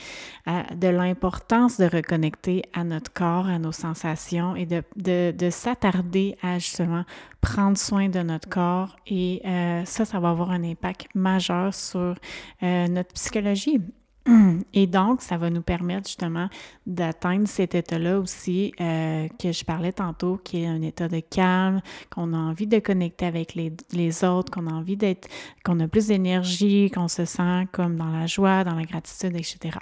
de 0.47 0.89
l'importance 0.89 1.79
de 1.79 1.87
reconnecter 1.87 2.63
à 2.75 2.85
notre 2.85 3.13
corps, 3.13 3.47
à 3.47 3.59
nos 3.59 3.73
sensations 3.73 4.55
et 4.57 4.67
de, 4.67 4.83
de, 4.97 5.51
s'attarder 5.51 6.37
à 6.43 6.59
justement 6.59 7.05
prendre 7.41 7.79
soin 7.79 8.09
de 8.09 8.21
notre 8.21 8.49
corps. 8.49 8.97
Et 9.07 9.41
euh, 9.45 9.85
ça, 9.85 10.05
ça 10.05 10.21
va 10.21 10.31
avoir 10.31 10.51
un 10.51 10.63
impact 10.63 11.09
majeur 11.15 11.73
sur 11.73 12.15
euh, 12.63 12.89
notre 12.89 13.13
psychologie. 13.15 13.81
Et 14.73 14.87
donc, 14.87 15.21
ça 15.21 15.37
va 15.37 15.51
nous 15.51 15.63
permettre 15.63 16.09
justement 16.09 16.49
d'atteindre 16.87 17.47
cet 17.47 17.75
état-là 17.75 18.19
aussi 18.19 18.73
euh, 18.81 19.29
que 19.39 19.53
je 19.53 19.65
parlais 19.65 19.93
tantôt, 19.93 20.39
qui 20.43 20.63
est 20.63 20.67
un 20.67 20.81
état 20.83 21.09
de 21.09 21.21
calme, 21.21 21.81
qu'on 22.11 22.33
a 22.33 22.39
envie 22.39 22.67
de 22.67 22.79
connecter 22.79 23.27
avec 23.27 23.55
les, 23.55 23.73
les 23.93 24.25
autres, 24.25 24.51
qu'on 24.51 24.67
a 24.67 24.73
envie 24.73 24.97
d'être, 24.97 25.29
qu'on 25.65 25.79
a 25.81 25.89
plus 25.89 26.07
d'énergie, 26.07 26.91
qu'on 26.91 27.09
se 27.09 27.25
sent 27.25 27.69
comme 27.73 27.97
dans 27.97 28.11
la 28.11 28.27
joie, 28.27 28.65
dans 28.65 28.75
la 28.75 28.85
gratitude, 28.85 29.37
etc. 29.37 29.79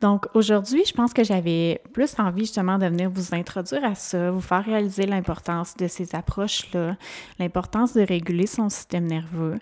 Donc 0.00 0.26
aujourd'hui, 0.34 0.84
je 0.84 0.92
pense 0.92 1.12
que 1.14 1.24
j'avais 1.24 1.80
plus 1.94 2.14
envie 2.18 2.42
justement 2.42 2.78
de 2.78 2.86
venir 2.86 3.10
vous 3.10 3.34
introduire 3.34 3.84
à 3.84 3.94
ça, 3.94 4.30
vous 4.30 4.40
faire 4.40 4.64
réaliser 4.64 5.06
l'importance 5.06 5.76
de 5.76 5.88
ces 5.88 6.14
approches-là, 6.14 6.96
l'importance 7.38 7.94
de 7.94 8.02
réguler 8.02 8.46
son 8.46 8.68
système 8.68 9.06
nerveux. 9.06 9.58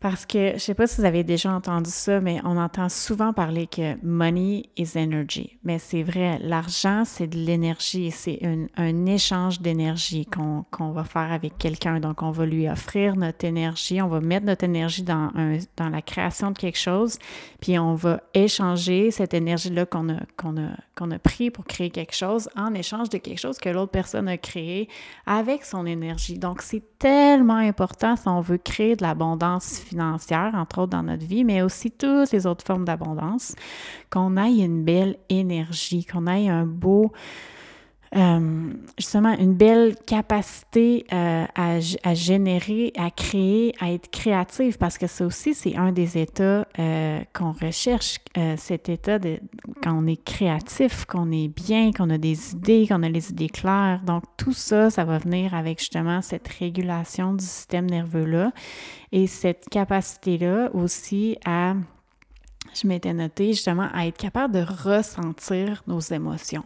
Parce 0.00 0.26
que 0.26 0.52
je 0.54 0.58
sais 0.58 0.74
pas 0.74 0.86
si 0.86 1.00
vous 1.00 1.06
avez 1.06 1.24
déjà 1.24 1.50
entendu 1.50 1.90
ça, 1.90 2.20
mais 2.20 2.40
on 2.44 2.56
entend 2.56 2.88
souvent 2.88 3.32
parler 3.32 3.66
que 3.66 3.96
money 4.04 4.66
is 4.76 4.96
energy. 4.96 5.58
Mais 5.64 5.80
c'est 5.80 6.04
vrai, 6.04 6.38
l'argent, 6.40 7.02
c'est 7.04 7.26
de 7.26 7.36
l'énergie, 7.36 8.12
c'est 8.12 8.38
un, 8.76 9.06
échange 9.06 9.60
d'énergie 9.60 10.24
qu'on 10.26 10.92
va 10.92 11.02
faire 11.02 11.32
avec 11.32 11.58
quelqu'un. 11.58 11.98
Donc, 11.98 12.22
on 12.22 12.30
va 12.30 12.46
lui 12.46 12.68
offrir 12.68 13.16
notre 13.16 13.44
énergie, 13.44 14.00
on 14.00 14.06
va 14.06 14.20
mettre 14.20 14.46
notre 14.46 14.64
énergie 14.64 15.02
dans, 15.02 15.32
la 15.78 16.02
création 16.02 16.52
de 16.52 16.58
quelque 16.58 16.78
chose, 16.78 17.18
puis 17.60 17.76
on 17.78 17.94
va 17.94 18.20
échanger 18.34 19.10
cette 19.10 19.34
énergie-là 19.34 19.84
qu'on 19.86 20.10
a, 20.10 20.20
qu'on 20.36 21.10
a 21.10 21.18
pris 21.18 21.50
pour 21.50 21.64
créer 21.64 21.90
quelque 21.90 22.14
chose 22.14 22.48
en 22.56 22.72
échange 22.72 23.08
de 23.08 23.18
quelque 23.18 23.38
chose 23.38 23.58
que 23.58 23.68
l'autre 23.68 23.90
personne 23.90 24.28
a 24.28 24.36
créé 24.36 24.88
avec 25.26 25.64
son 25.64 25.86
énergie. 25.86 26.38
Donc, 26.38 26.62
c'est 26.62 26.82
tellement 27.00 27.56
important 27.56 28.14
si 28.14 28.28
on 28.28 28.40
veut 28.40 28.58
créer 28.58 28.94
de 28.94 29.02
l'abondance 29.02 29.87
financière, 29.88 30.52
entre 30.54 30.80
autres 30.80 30.90
dans 30.90 31.02
notre 31.02 31.24
vie, 31.24 31.44
mais 31.44 31.62
aussi 31.62 31.90
toutes 31.90 32.32
les 32.32 32.46
autres 32.46 32.64
formes 32.64 32.84
d'abondance, 32.84 33.54
qu'on 34.10 34.36
ait 34.36 34.56
une 34.56 34.84
belle 34.84 35.16
énergie, 35.28 36.04
qu'on 36.04 36.26
ait 36.26 36.48
un 36.48 36.64
beau, 36.64 37.12
euh, 38.16 38.72
justement 38.96 39.36
une 39.38 39.54
belle 39.54 39.94
capacité 40.06 41.04
euh, 41.12 41.44
à, 41.54 42.14
générer, 42.14 42.92
à 42.96 43.10
créer, 43.10 43.74
à 43.80 43.92
être 43.92 44.10
créative, 44.10 44.78
parce 44.78 44.96
que 44.96 45.06
ça 45.06 45.26
aussi, 45.26 45.54
c'est 45.54 45.76
un 45.76 45.92
des 45.92 46.16
états 46.16 46.66
euh, 46.78 47.20
qu'on 47.34 47.52
recherche, 47.52 48.18
cet 48.56 48.88
état 48.88 49.18
de 49.18 49.40
quand 49.82 49.98
on 49.98 50.06
est 50.06 50.22
créatif, 50.22 51.04
qu'on 51.06 51.32
est 51.32 51.48
bien, 51.48 51.90
qu'on 51.92 52.08
a 52.10 52.18
des 52.18 52.52
idées, 52.52 52.86
qu'on 52.88 53.02
a 53.02 53.08
les 53.08 53.30
idées 53.30 53.48
claires. 53.48 54.00
Donc, 54.06 54.22
tout 54.36 54.52
ça, 54.52 54.90
ça 54.90 55.04
va 55.04 55.18
venir 55.18 55.54
avec 55.54 55.80
justement 55.80 56.22
cette 56.22 56.46
régulation 56.48 57.34
du 57.34 57.44
système 57.44 57.86
nerveux-là 57.86 58.52
et 59.10 59.26
cette 59.26 59.68
capacité-là 59.70 60.70
aussi 60.72 61.36
à 61.44 61.74
je 62.74 62.86
m'étais 62.86 63.14
noté 63.14 63.52
justement 63.52 63.88
à 63.92 64.06
être 64.06 64.18
capable 64.18 64.54
de 64.54 64.60
ressentir 64.60 65.82
nos 65.86 66.00
émotions. 66.00 66.64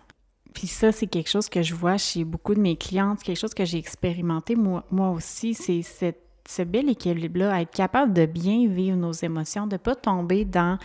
Puis 0.55 0.67
ça, 0.67 0.93
c'est 0.93 1.07
quelque 1.07 1.31
chose 1.31 1.49
que 1.49 1.63
je 1.63 1.75
vois 1.75 1.97
chez 1.97 2.25
beaucoup 2.25 2.55
de 2.55 2.61
mes 2.61 2.77
clientes, 2.77 3.23
quelque 3.23 3.39
chose 3.39 3.55
que 3.55 3.65
j'ai 3.65 3.79
expérimenté 3.79 4.55
moi, 4.57 5.11
aussi, 5.11 5.55
c'est 5.55 5.83
ce 6.49 6.63
bel 6.63 6.89
équilibre-là, 6.89 7.61
être 7.61 7.71
capable 7.71 8.13
de 8.13 8.27
bien 8.27 8.67
vivre 8.69 8.97
nos 8.97 9.13
émotions, 9.13 9.67
de 9.67 9.75
ne 9.75 9.79
pas 9.79 9.95
tomber 9.95 10.45
dans 10.45 10.79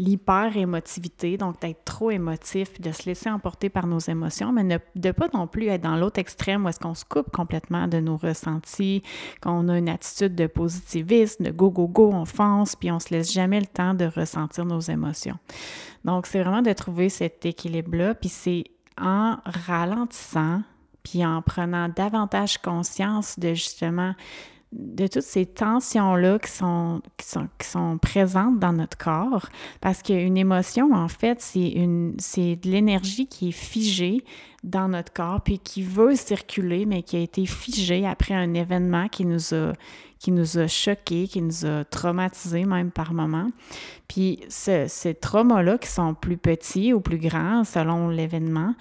l'hyper-émotivité, 0.00 1.36
donc 1.36 1.60
d'être 1.60 1.84
trop 1.84 2.10
émotif, 2.10 2.80
de 2.80 2.90
se 2.90 3.06
laisser 3.06 3.30
emporter 3.30 3.68
par 3.68 3.86
nos 3.86 4.00
émotions, 4.00 4.50
mais 4.50 4.64
de 4.64 4.80
ne 4.96 5.12
pas 5.12 5.28
non 5.32 5.46
plus 5.46 5.68
être 5.68 5.82
dans 5.82 5.96
l'autre 5.96 6.18
extrême 6.18 6.64
où 6.64 6.68
est-ce 6.68 6.80
qu'on 6.80 6.96
se 6.96 7.04
coupe 7.04 7.30
complètement 7.30 7.86
de 7.86 8.00
nos 8.00 8.16
ressentis, 8.16 9.04
qu'on 9.40 9.68
a 9.68 9.78
une 9.78 9.88
attitude 9.88 10.34
de 10.34 10.48
positivisme, 10.48 11.44
de 11.44 11.50
go, 11.52 11.70
go, 11.70 11.86
go, 11.86 12.10
on 12.12 12.24
fonce, 12.24 12.74
puis 12.74 12.90
on 12.90 12.98
se 12.98 13.10
laisse 13.14 13.32
jamais 13.32 13.60
le 13.60 13.66
temps 13.66 13.94
de 13.94 14.06
ressentir 14.06 14.64
nos 14.64 14.80
émotions. 14.80 15.38
Donc, 16.04 16.26
c'est 16.26 16.42
vraiment 16.42 16.62
de 16.62 16.72
trouver 16.72 17.08
cet 17.08 17.46
équilibre-là, 17.46 18.16
puis 18.16 18.28
c'est 18.28 18.64
en 19.00 19.38
ralentissant, 19.44 20.62
puis 21.02 21.24
en 21.24 21.42
prenant 21.42 21.88
davantage 21.88 22.58
conscience 22.58 23.38
de 23.38 23.54
justement 23.54 24.14
de 24.74 25.06
toutes 25.06 25.22
ces 25.22 25.46
tensions-là 25.46 26.38
qui 26.38 26.50
sont, 26.50 27.00
qui, 27.16 27.26
sont, 27.26 27.48
qui 27.58 27.68
sont 27.68 27.96
présentes 27.98 28.58
dans 28.58 28.72
notre 28.72 28.98
corps, 28.98 29.48
parce 29.80 30.02
qu'une 30.02 30.36
émotion, 30.36 30.92
en 30.92 31.08
fait, 31.08 31.40
c'est, 31.40 32.56
de 32.56 32.70
l'énergie 32.70 33.26
qui 33.26 33.50
est 33.50 33.52
figée 33.52 34.24
dans 34.64 34.88
notre 34.88 35.12
corps, 35.12 35.40
puis 35.42 35.58
qui 35.58 35.82
veut 35.82 36.16
circuler, 36.16 36.86
mais 36.86 37.02
qui 37.02 37.16
a 37.16 37.20
été 37.20 37.46
figée 37.46 38.06
après 38.06 38.34
un 38.34 38.54
événement 38.54 39.08
qui 39.08 39.24
nous 39.24 39.54
a, 39.54 39.72
qui 40.18 40.32
nous 40.32 40.58
a 40.58 40.66
choqués, 40.66 41.28
qui 41.28 41.40
nous 41.40 41.66
a 41.66 41.84
traumatisés 41.84 42.64
même 42.64 42.90
par 42.90 43.12
moment. 43.12 43.50
Puis 44.08 44.40
ces 44.48 45.14
traumas-là 45.20 45.78
qui 45.78 45.88
sont 45.88 46.14
plus 46.14 46.36
petits 46.36 46.92
ou 46.92 47.00
plus 47.00 47.18
grands 47.18 47.64
selon 47.64 48.08
l'événement, 48.08 48.74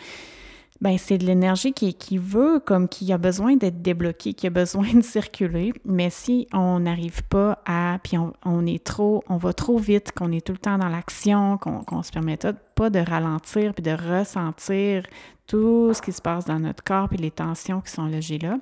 ben 0.83 0.97
c'est 0.97 1.17
de 1.17 1.25
l'énergie 1.25 1.71
qui, 1.71 1.93
qui 1.93 2.17
veut, 2.17 2.59
comme 2.59 2.89
qui 2.89 3.13
a 3.13 3.17
besoin 3.17 3.55
d'être 3.55 3.81
débloquée, 3.81 4.33
qui 4.33 4.47
a 4.47 4.49
besoin 4.49 4.93
de 4.93 5.01
circuler. 5.01 5.71
Mais 5.85 6.09
si 6.09 6.49
on 6.51 6.81
n'arrive 6.81 7.23
pas 7.23 7.59
à, 7.65 7.99
puis 8.03 8.17
on, 8.17 8.65
est 8.65 8.83
trop, 8.83 9.23
on 9.29 9.37
va 9.37 9.53
trop 9.53 9.77
vite, 9.77 10.11
qu'on 10.11 10.33
est 10.33 10.45
tout 10.45 10.51
le 10.51 10.57
temps 10.57 10.77
dans 10.77 10.89
l'action, 10.89 11.57
qu'on 11.57 11.97
ne 11.97 12.03
se 12.03 12.11
permet 12.11 12.37
pas 12.75 12.89
de 12.89 12.99
ralentir 12.99 13.73
puis 13.73 13.81
de 13.81 13.91
ressentir 13.91 15.03
tout 15.47 15.93
ce 15.93 16.01
qui 16.01 16.11
se 16.11 16.21
passe 16.21 16.43
dans 16.43 16.59
notre 16.59 16.83
corps 16.83 17.07
puis 17.07 17.17
les 17.17 17.31
tensions 17.31 17.79
qui 17.79 17.91
sont 17.91 18.07
logées 18.07 18.39
là, 18.39 18.57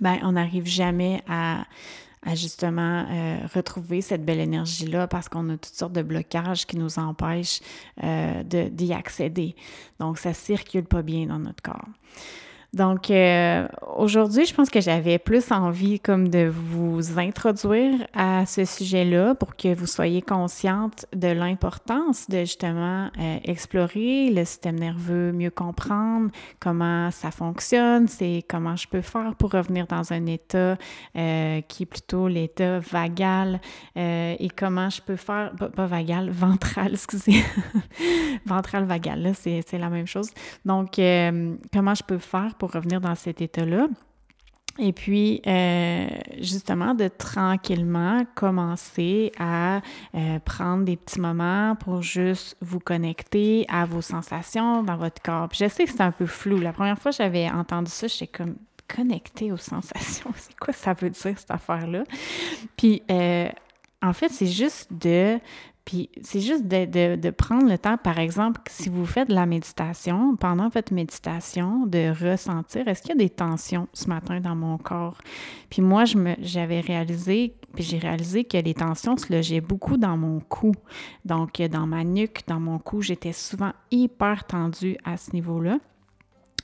ben 0.00 0.18
on 0.24 0.32
n'arrive 0.32 0.66
jamais 0.66 1.22
à 1.26 1.64
à 2.24 2.34
justement 2.34 3.06
euh, 3.08 3.38
retrouver 3.54 4.00
cette 4.00 4.24
belle 4.24 4.40
énergie-là 4.40 5.06
parce 5.06 5.28
qu'on 5.28 5.48
a 5.50 5.56
toutes 5.56 5.74
sortes 5.74 5.92
de 5.92 6.02
blocages 6.02 6.66
qui 6.66 6.76
nous 6.76 6.98
empêchent 6.98 7.60
euh, 8.02 8.42
d'y 8.42 8.92
accéder. 8.92 9.54
Donc, 10.00 10.18
ça 10.18 10.32
circule 10.32 10.84
pas 10.84 11.02
bien 11.02 11.26
dans 11.26 11.38
notre 11.38 11.62
corps. 11.62 11.88
Donc, 12.74 13.08
euh, 13.08 13.68
aujourd'hui, 13.96 14.46
je 14.46 14.52
pense 14.52 14.68
que 14.68 14.80
j'avais 14.80 15.20
plus 15.20 15.52
envie 15.52 16.00
comme 16.00 16.28
de 16.28 16.52
vous 16.52 17.20
introduire 17.20 18.04
à 18.14 18.46
ce 18.46 18.64
sujet-là 18.64 19.36
pour 19.36 19.54
que 19.54 19.72
vous 19.72 19.86
soyez 19.86 20.22
consciente 20.22 21.06
de 21.14 21.28
l'importance 21.28 22.28
de 22.28 22.40
justement 22.40 23.10
euh, 23.20 23.38
explorer 23.44 24.30
le 24.30 24.44
système 24.44 24.80
nerveux, 24.80 25.30
mieux 25.30 25.50
comprendre 25.50 26.30
comment 26.58 27.12
ça 27.12 27.30
fonctionne, 27.30 28.08
c'est 28.08 28.42
comment 28.48 28.74
je 28.74 28.88
peux 28.88 29.02
faire 29.02 29.36
pour 29.36 29.52
revenir 29.52 29.86
dans 29.86 30.12
un 30.12 30.26
état 30.26 30.76
euh, 31.16 31.60
qui 31.68 31.84
est 31.84 31.86
plutôt 31.86 32.26
l'état 32.26 32.80
vagal 32.80 33.60
et 33.96 34.48
comment 34.56 34.90
je 34.90 35.00
peux 35.00 35.16
faire, 35.16 35.52
pas, 35.52 35.86
vagal, 35.86 36.30
ventral, 36.32 36.94
excusez, 36.94 37.44
ventral 38.46 38.84
vagal, 38.84 39.22
là, 39.22 39.30
c'est 39.34 39.78
la 39.78 39.90
même 39.90 40.08
chose. 40.08 40.30
Donc, 40.64 40.94
comment 40.96 41.94
je 41.94 42.02
peux 42.02 42.18
faire 42.18 42.54
pour 42.56 42.63
revenir 42.70 43.00
dans 43.00 43.14
cet 43.14 43.40
état-là. 43.40 43.88
Et 44.78 44.92
puis, 44.92 45.40
euh, 45.46 46.08
justement, 46.40 46.94
de 46.94 47.06
tranquillement 47.06 48.26
commencer 48.34 49.30
à 49.38 49.80
euh, 50.14 50.40
prendre 50.40 50.84
des 50.84 50.96
petits 50.96 51.20
moments 51.20 51.76
pour 51.76 52.02
juste 52.02 52.56
vous 52.60 52.80
connecter 52.80 53.66
à 53.68 53.84
vos 53.84 54.00
sensations 54.00 54.82
dans 54.82 54.96
votre 54.96 55.22
corps. 55.22 55.48
je 55.52 55.68
sais 55.68 55.84
que 55.84 55.90
c'est 55.90 56.00
un 56.00 56.10
peu 56.10 56.26
flou. 56.26 56.58
La 56.58 56.72
première 56.72 56.98
fois 56.98 57.12
que 57.12 57.18
j'avais 57.18 57.48
entendu 57.48 57.90
ça, 57.90 58.08
j'étais 58.08 58.26
comme 58.26 58.56
connecté 58.88 59.52
aux 59.52 59.56
sensations. 59.56 60.30
C'est 60.36 60.56
quoi 60.58 60.74
ça 60.74 60.92
veut 60.92 61.10
dire, 61.10 61.38
cette 61.38 61.50
affaire-là? 61.50 62.02
Puis, 62.76 63.02
euh, 63.10 63.48
en 64.02 64.12
fait, 64.12 64.28
c'est 64.28 64.46
juste 64.46 64.92
de 64.92 65.38
puis 65.84 66.08
c'est 66.22 66.40
juste 66.40 66.66
de, 66.66 67.30
prendre 67.30 67.68
le 67.68 67.76
temps, 67.76 67.98
par 67.98 68.18
exemple, 68.18 68.60
si 68.68 68.88
vous 68.88 69.04
faites 69.04 69.28
de 69.28 69.34
la 69.34 69.44
méditation, 69.44 70.34
pendant 70.36 70.68
votre 70.68 70.94
méditation, 70.94 71.86
de 71.86 72.10
ressentir, 72.10 72.88
est-ce 72.88 73.02
qu'il 73.02 73.10
y 73.10 73.12
a 73.12 73.16
des 73.16 73.30
tensions 73.30 73.86
ce 73.92 74.08
matin 74.08 74.40
dans 74.40 74.56
mon 74.56 74.78
corps? 74.78 75.18
Puis 75.68 75.82
moi, 75.82 76.04
j'avais 76.40 76.80
réalisé, 76.80 77.54
puis 77.74 77.84
j'ai 77.84 77.98
réalisé 77.98 78.44
que 78.44 78.56
les 78.56 78.72
tensions 78.72 79.16
se 79.18 79.30
logeaient 79.30 79.60
beaucoup 79.60 79.98
dans 79.98 80.16
mon 80.16 80.40
cou. 80.40 80.72
Donc, 81.26 81.60
dans 81.60 81.86
ma 81.86 82.02
nuque, 82.02 82.42
dans 82.46 82.60
mon 82.60 82.78
cou, 82.78 83.02
j'étais 83.02 83.32
souvent 83.32 83.72
hyper 83.90 84.44
tendue 84.44 84.96
à 85.04 85.18
ce 85.18 85.32
niveau-là. 85.32 85.80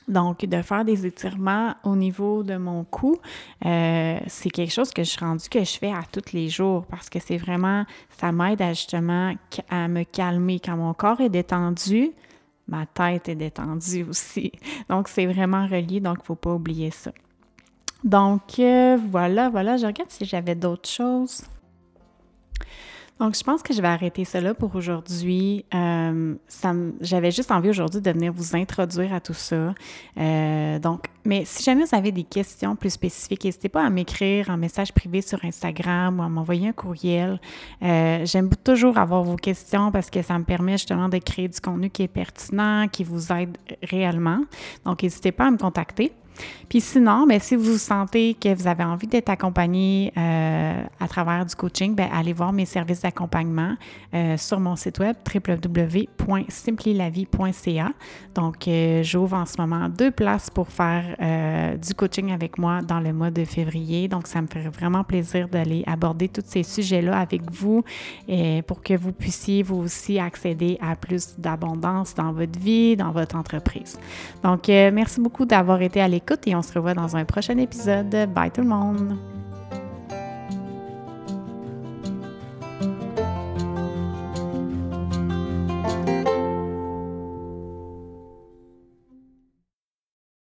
Donc, 0.07 0.45
de 0.45 0.61
faire 0.61 0.83
des 0.83 1.05
étirements 1.05 1.75
au 1.83 1.95
niveau 1.95 2.43
de 2.43 2.57
mon 2.57 2.83
cou, 2.83 3.17
euh, 3.65 4.19
c'est 4.27 4.49
quelque 4.49 4.71
chose 4.71 4.91
que 4.91 5.03
je 5.03 5.09
suis 5.09 5.19
rendu 5.19 5.47
que 5.47 5.63
je 5.63 5.77
fais 5.77 5.91
à 5.91 6.03
tous 6.11 6.33
les 6.33 6.49
jours 6.49 6.85
parce 6.85 7.09
que 7.09 7.19
c'est 7.19 7.37
vraiment, 7.37 7.85
ça 8.17 8.31
m'aide 8.31 8.63
justement 8.69 9.33
à 9.69 9.87
me 9.87 10.03
calmer. 10.03 10.59
Quand 10.59 10.75
mon 10.75 10.93
corps 10.93 11.21
est 11.21 11.29
détendu, 11.29 12.11
ma 12.67 12.85
tête 12.85 13.29
est 13.29 13.35
détendue 13.35 14.03
aussi. 14.09 14.51
Donc, 14.89 15.07
c'est 15.07 15.27
vraiment 15.27 15.67
relié, 15.67 15.99
donc 15.99 16.17
il 16.17 16.21
ne 16.21 16.25
faut 16.25 16.35
pas 16.35 16.53
oublier 16.53 16.91
ça. 16.91 17.11
Donc, 18.03 18.57
euh, 18.59 18.97
voilà, 19.09 19.49
voilà, 19.49 19.77
je 19.77 19.85
regarde 19.85 20.09
si 20.09 20.25
j'avais 20.25 20.55
d'autres 20.55 20.89
choses. 20.89 21.43
Donc, 23.21 23.37
je 23.37 23.43
pense 23.43 23.61
que 23.61 23.71
je 23.71 23.83
vais 23.83 23.87
arrêter 23.87 24.25
cela 24.25 24.55
pour 24.55 24.75
aujourd'hui. 24.75 25.63
Euh, 25.75 26.33
J'avais 27.01 27.29
juste 27.29 27.51
envie 27.51 27.69
aujourd'hui 27.69 28.01
de 28.01 28.09
venir 28.09 28.33
vous 28.33 28.55
introduire 28.55 29.13
à 29.13 29.19
tout 29.19 29.35
ça. 29.35 29.75
Euh, 30.17 30.79
donc, 30.79 31.05
mais 31.23 31.43
si 31.45 31.61
jamais 31.61 31.83
vous 31.83 31.95
avez 31.95 32.11
des 32.11 32.23
questions 32.23 32.75
plus 32.75 32.89
spécifiques, 32.89 33.45
n'hésitez 33.45 33.69
pas 33.69 33.85
à 33.85 33.91
m'écrire 33.91 34.49
en 34.49 34.57
message 34.57 34.91
privé 34.91 35.21
sur 35.21 35.37
Instagram 35.45 36.19
ou 36.19 36.23
à 36.23 36.29
m'envoyer 36.29 36.69
un 36.69 36.73
courriel. 36.73 37.39
Euh, 37.83 38.25
J'aime 38.25 38.49
toujours 38.63 38.97
avoir 38.97 39.23
vos 39.23 39.35
questions 39.35 39.91
parce 39.91 40.09
que 40.09 40.23
ça 40.23 40.39
me 40.39 40.43
permet 40.43 40.79
justement 40.79 41.07
de 41.07 41.19
créer 41.19 41.47
du 41.47 41.61
contenu 41.61 41.91
qui 41.91 42.01
est 42.01 42.07
pertinent, 42.07 42.87
qui 42.87 43.03
vous 43.03 43.31
aide 43.31 43.55
réellement. 43.83 44.45
Donc, 44.83 45.03
n'hésitez 45.03 45.31
pas 45.31 45.45
à 45.45 45.51
me 45.51 45.57
contacter. 45.57 46.11
Puis 46.71 46.79
sinon, 46.79 47.27
bien, 47.27 47.39
si 47.39 47.57
vous 47.57 47.77
sentez 47.77 48.33
que 48.33 48.55
vous 48.55 48.65
avez 48.65 48.85
envie 48.85 49.07
d'être 49.07 49.27
accompagné 49.27 50.13
euh, 50.15 50.81
à 51.01 51.07
travers 51.09 51.45
du 51.45 51.53
coaching, 51.53 51.95
bien, 51.95 52.07
allez 52.13 52.31
voir 52.31 52.53
mes 52.53 52.63
services 52.63 53.01
d'accompagnement 53.01 53.75
euh, 54.13 54.37
sur 54.37 54.61
mon 54.61 54.77
site 54.77 54.99
web 54.99 55.17
www.simplylavie.ca. 55.35 57.91
Donc, 58.33 58.69
euh, 58.69 59.03
j'ouvre 59.03 59.35
en 59.35 59.45
ce 59.45 59.59
moment 59.59 59.89
deux 59.89 60.11
places 60.11 60.49
pour 60.49 60.69
faire 60.69 61.17
du 61.77 61.93
coaching 61.93 62.31
avec 62.31 62.57
moi 62.57 62.81
dans 62.81 63.01
le 63.01 63.11
mois 63.11 63.31
de 63.31 63.43
février. 63.43 64.07
Donc, 64.07 64.27
ça 64.27 64.41
me 64.41 64.47
ferait 64.47 64.69
vraiment 64.69 65.03
plaisir 65.03 65.49
d'aller 65.49 65.83
aborder 65.85 66.29
tous 66.29 66.43
ces 66.45 66.63
sujets-là 66.63 67.19
avec 67.19 67.51
vous 67.51 67.83
pour 68.65 68.81
que 68.81 68.97
vous 68.97 69.11
puissiez 69.11 69.61
vous 69.61 69.75
aussi 69.75 70.19
accéder 70.19 70.77
à 70.81 70.95
plus 70.95 71.37
d'abondance 71.37 72.15
dans 72.15 72.31
votre 72.31 72.57
vie, 72.57 72.95
dans 72.95 73.11
votre 73.11 73.35
entreprise. 73.35 73.99
Donc, 74.41 74.69
merci 74.69 75.19
beaucoup 75.19 75.45
d'avoir 75.45 75.81
été 75.81 75.99
à 75.99 76.07
l'écoute 76.07 76.20
et 76.45 76.55
on 76.55 76.61
se 76.61 76.73
revoit 76.73 76.93
dans 76.93 77.15
un 77.15 77.25
prochain 77.25 77.57
épisode. 77.57 78.15
Bye 78.33 78.51
tout 78.51 78.61
le 78.61 78.67
monde! 78.67 79.17